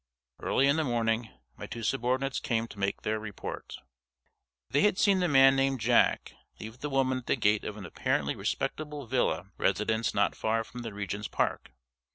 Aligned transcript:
Early 0.39 0.65
in 0.67 0.77
the 0.77 0.83
morning 0.83 1.29
my 1.57 1.67
two 1.67 1.83
subordinates 1.83 2.39
came 2.39 2.67
to 2.69 2.79
make 2.79 3.03
their 3.03 3.19
report. 3.19 3.75
They 4.71 4.81
had 4.81 4.97
seen 4.97 5.19
the 5.19 5.27
man 5.27 5.55
named 5.55 5.79
"Jack" 5.79 6.33
leave 6.59 6.79
the 6.79 6.89
woman 6.89 7.19
at 7.19 7.27
the 7.27 7.35
gate 7.35 7.63
of 7.63 7.77
an 7.77 7.85
apparently 7.85 8.35
respectable 8.35 9.05
villa 9.05 9.51
residence 9.59 10.15
not 10.15 10.35
far 10.35 10.63
from 10.63 10.81
the 10.81 10.91
Regent's 10.91 11.27
Park. 11.27 11.69